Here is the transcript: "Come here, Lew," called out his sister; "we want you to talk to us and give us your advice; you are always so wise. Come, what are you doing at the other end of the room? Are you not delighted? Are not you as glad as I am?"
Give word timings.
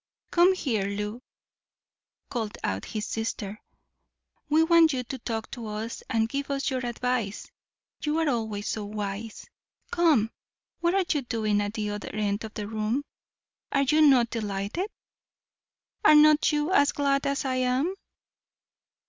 "Come 0.31 0.55
here, 0.55 0.85
Lew," 0.85 1.21
called 2.31 2.57
out 2.63 2.85
his 2.85 3.05
sister; 3.05 3.61
"we 4.49 4.63
want 4.63 4.93
you 4.93 5.03
to 5.03 5.19
talk 5.19 5.51
to 5.51 5.67
us 5.67 6.01
and 6.09 6.27
give 6.27 6.49
us 6.49 6.71
your 6.71 6.83
advice; 6.83 7.51
you 8.03 8.17
are 8.17 8.27
always 8.27 8.67
so 8.67 8.83
wise. 8.83 9.45
Come, 9.91 10.31
what 10.79 10.95
are 10.95 11.05
you 11.07 11.21
doing 11.21 11.61
at 11.61 11.75
the 11.75 11.91
other 11.91 12.09
end 12.15 12.43
of 12.43 12.55
the 12.55 12.67
room? 12.67 13.03
Are 13.71 13.83
you 13.83 14.01
not 14.01 14.31
delighted? 14.31 14.89
Are 16.03 16.15
not 16.15 16.51
you 16.51 16.71
as 16.73 16.93
glad 16.93 17.27
as 17.27 17.45
I 17.45 17.57
am?" 17.57 17.93